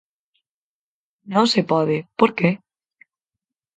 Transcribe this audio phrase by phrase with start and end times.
[1.33, 2.49] Non se pode ¿por que?